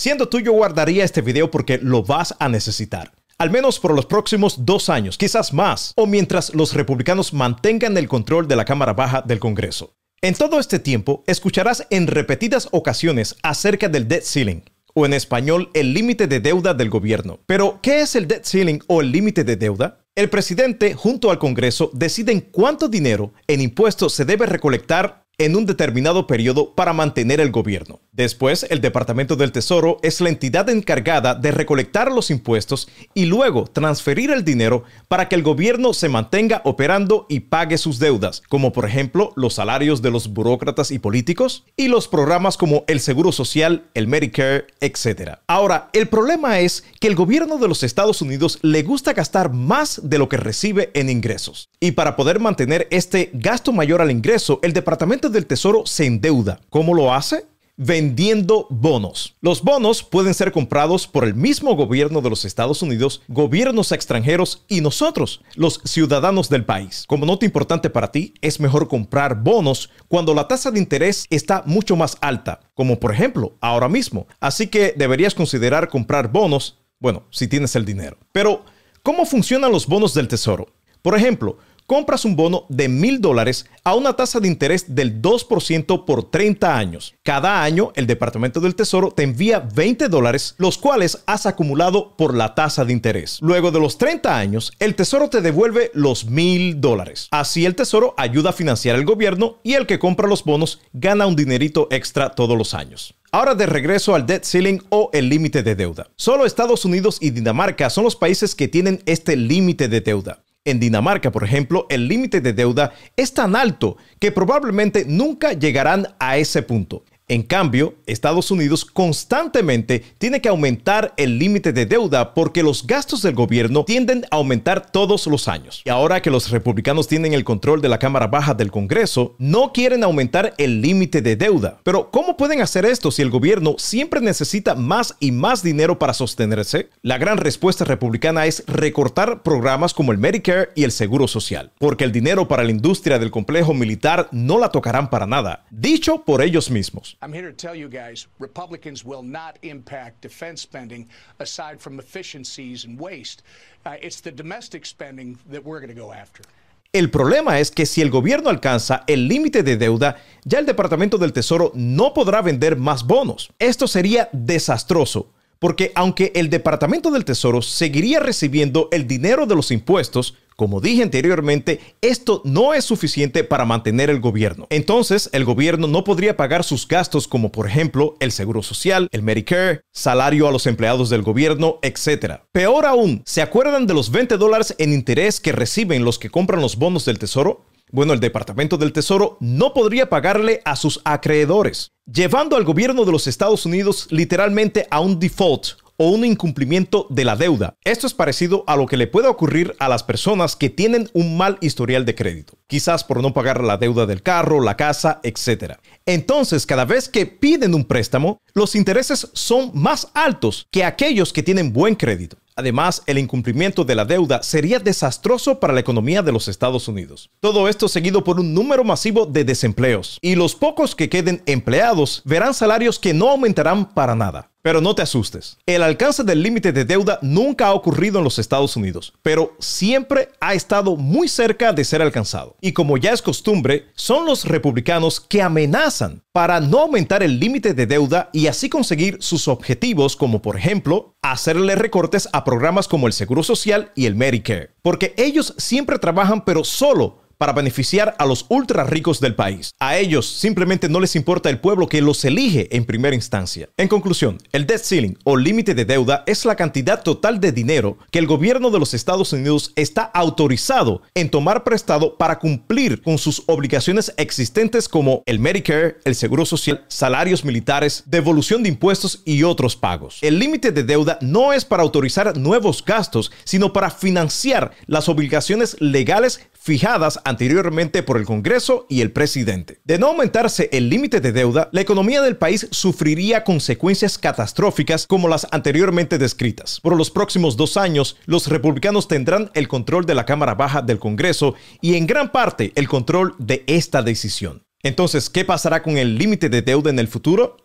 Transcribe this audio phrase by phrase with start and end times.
[0.00, 3.10] Siendo tú, yo guardaría este video porque lo vas a necesitar.
[3.36, 8.06] Al menos por los próximos dos años, quizás más, o mientras los republicanos mantengan el
[8.06, 9.96] control de la Cámara Baja del Congreso.
[10.22, 14.60] En todo este tiempo, escucharás en repetidas ocasiones acerca del debt ceiling,
[14.94, 17.40] o en español, el límite de deuda del gobierno.
[17.46, 20.04] Pero, ¿qué es el debt ceiling o el límite de deuda?
[20.14, 25.66] El presidente, junto al Congreso, deciden cuánto dinero en impuestos se debe recolectar en un
[25.66, 28.00] determinado periodo para mantener el gobierno.
[28.18, 33.68] Después, el Departamento del Tesoro es la entidad encargada de recolectar los impuestos y luego
[33.68, 38.72] transferir el dinero para que el gobierno se mantenga operando y pague sus deudas, como
[38.72, 43.30] por ejemplo los salarios de los burócratas y políticos y los programas como el Seguro
[43.30, 45.38] Social, el Medicare, etc.
[45.46, 50.00] Ahora, el problema es que el gobierno de los Estados Unidos le gusta gastar más
[50.02, 51.68] de lo que recibe en ingresos.
[51.78, 56.58] Y para poder mantener este gasto mayor al ingreso, el Departamento del Tesoro se endeuda.
[56.68, 57.44] ¿Cómo lo hace?
[57.78, 59.36] Vendiendo bonos.
[59.40, 64.64] Los bonos pueden ser comprados por el mismo gobierno de los Estados Unidos, gobiernos extranjeros
[64.68, 67.04] y nosotros, los ciudadanos del país.
[67.06, 71.62] Como nota importante para ti, es mejor comprar bonos cuando la tasa de interés está
[71.66, 74.26] mucho más alta, como por ejemplo ahora mismo.
[74.40, 78.18] Así que deberías considerar comprar bonos, bueno, si tienes el dinero.
[78.32, 78.64] Pero,
[79.04, 80.66] ¿cómo funcionan los bonos del tesoro?
[81.00, 86.04] Por ejemplo, compras un bono de mil dólares a una tasa de interés del 2%
[86.04, 87.14] por 30 años.
[87.24, 92.34] Cada año el Departamento del Tesoro te envía 20 dólares, los cuales has acumulado por
[92.34, 93.38] la tasa de interés.
[93.40, 97.28] Luego de los 30 años, el Tesoro te devuelve los mil dólares.
[97.30, 101.26] Así el Tesoro ayuda a financiar el gobierno y el que compra los bonos gana
[101.26, 103.14] un dinerito extra todos los años.
[103.32, 106.10] Ahora de regreso al debt ceiling o el límite de deuda.
[106.16, 110.44] Solo Estados Unidos y Dinamarca son los países que tienen este límite de deuda.
[110.64, 116.08] En Dinamarca, por ejemplo, el límite de deuda es tan alto que probablemente nunca llegarán
[116.18, 117.04] a ese punto.
[117.30, 123.20] En cambio, Estados Unidos constantemente tiene que aumentar el límite de deuda porque los gastos
[123.20, 125.82] del gobierno tienden a aumentar todos los años.
[125.84, 129.74] Y ahora que los republicanos tienen el control de la Cámara Baja del Congreso, no
[129.74, 131.80] quieren aumentar el límite de deuda.
[131.82, 136.14] Pero ¿cómo pueden hacer esto si el gobierno siempre necesita más y más dinero para
[136.14, 136.88] sostenerse?
[137.02, 142.04] La gran respuesta republicana es recortar programas como el Medicare y el Seguro Social, porque
[142.04, 146.40] el dinero para la industria del complejo militar no la tocarán para nada, dicho por
[146.40, 147.17] ellos mismos.
[147.20, 151.08] I'm here to tell you guys, Republicans will not impact defense spending
[151.40, 153.42] aside from efficiencies and waste.
[153.84, 156.44] Uh, it's the domestic spending that we're going to go after.
[156.92, 161.18] El problema es que si el gobierno alcanza el límite de deuda, ya el Departamento
[161.18, 163.50] del Tesoro no podrá vender más bonos.
[163.58, 169.72] Esto sería desastroso, porque aunque el Departamento del Tesoro seguiría recibiendo el dinero de los
[169.72, 174.66] impuestos, como dije anteriormente, esto no es suficiente para mantener el gobierno.
[174.70, 179.22] Entonces, el gobierno no podría pagar sus gastos como por ejemplo el seguro social, el
[179.22, 182.40] Medicare, salario a los empleados del gobierno, etc.
[182.50, 186.60] Peor aún, ¿se acuerdan de los 20 dólares en interés que reciben los que compran
[186.60, 187.64] los bonos del Tesoro?
[187.92, 193.12] Bueno, el Departamento del Tesoro no podría pagarle a sus acreedores, llevando al gobierno de
[193.12, 197.74] los Estados Unidos literalmente a un default o un incumplimiento de la deuda.
[197.84, 201.36] Esto es parecido a lo que le puede ocurrir a las personas que tienen un
[201.36, 205.74] mal historial de crédito, quizás por no pagar la deuda del carro, la casa, etc.
[206.06, 211.42] Entonces, cada vez que piden un préstamo, los intereses son más altos que aquellos que
[211.42, 212.38] tienen buen crédito.
[212.58, 217.30] Además, el incumplimiento de la deuda sería desastroso para la economía de los Estados Unidos.
[217.38, 220.18] Todo esto seguido por un número masivo de desempleos.
[220.22, 224.50] Y los pocos que queden empleados verán salarios que no aumentarán para nada.
[224.62, 225.58] Pero no te asustes.
[225.66, 230.30] El alcance del límite de deuda nunca ha ocurrido en los Estados Unidos, pero siempre
[230.40, 232.56] ha estado muy cerca de ser alcanzado.
[232.60, 237.74] Y como ya es costumbre, son los republicanos que amenazan para no aumentar el límite
[237.74, 243.06] de deuda y así conseguir sus objetivos como por ejemplo hacerle recortes a programas como
[243.06, 244.70] el Seguro Social y el Medicare.
[244.82, 249.72] Porque ellos siempre trabajan pero solo para beneficiar a los ultra ricos del país.
[249.78, 253.68] A ellos simplemente no les importa el pueblo que los elige en primera instancia.
[253.76, 257.96] En conclusión, el debt ceiling o límite de deuda es la cantidad total de dinero
[258.10, 263.18] que el gobierno de los Estados Unidos está autorizado en tomar prestado para cumplir con
[263.18, 269.44] sus obligaciones existentes como el Medicare, el Seguro Social, salarios militares, devolución de impuestos y
[269.44, 270.18] otros pagos.
[270.22, 275.76] El límite de deuda no es para autorizar nuevos gastos, sino para financiar las obligaciones
[275.78, 279.80] legales fijadas anteriormente por el Congreso y el presidente.
[279.84, 285.28] De no aumentarse el límite de deuda, la economía del país sufriría consecuencias catastróficas como
[285.28, 286.80] las anteriormente descritas.
[286.80, 290.98] Por los próximos dos años, los republicanos tendrán el control de la Cámara Baja del
[290.98, 294.64] Congreso y en gran parte el control de esta decisión.
[294.82, 297.56] Entonces, ¿qué pasará con el límite de deuda en el futuro?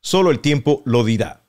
[0.00, 1.40] Solo el tiempo lo dirá.